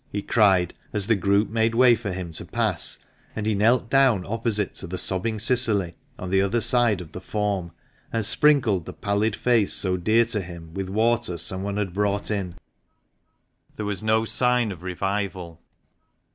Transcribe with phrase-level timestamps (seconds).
[0.11, 2.97] "he cried, as the group made way for him to pass,
[3.35, 7.21] and he knelt down opposite to the sobbing Cicily, on the other side of the
[7.21, 7.71] form,
[8.11, 12.31] and sprinkled the pallid face so dear to him with water some one had brought
[12.31, 12.55] in.
[13.75, 15.61] There was no sign of revival.